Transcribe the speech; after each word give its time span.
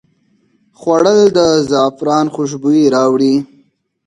خوړل 0.79 1.19
د 1.37 1.39
زعفران 1.71 2.25
خوشبويي 2.35 2.85
راوړي 2.95 3.35